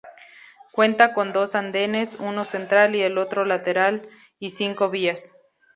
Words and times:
Cuenta 0.71 1.13
con 1.13 1.31
dos 1.31 1.53
andenes, 1.53 2.17
uno 2.19 2.43
central 2.43 2.95
y 2.95 3.03
otro 3.05 3.45
lateral, 3.45 4.09
y 4.39 4.49
cinco 4.49 4.89
vías. 4.89 5.37